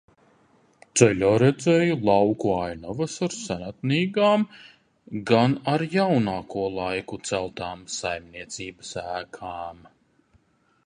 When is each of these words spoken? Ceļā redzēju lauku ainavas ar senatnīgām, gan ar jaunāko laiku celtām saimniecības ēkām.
Ceļā 0.99 1.27
redzēju 1.41 1.97
lauku 2.07 2.53
ainavas 2.61 3.17
ar 3.27 3.35
senatnīgām, 3.39 4.45
gan 5.31 5.53
ar 5.75 5.83
jaunāko 5.97 6.63
laiku 6.77 7.19
celtām 7.33 7.83
saimniecības 7.97 8.95
ēkām. 9.03 9.85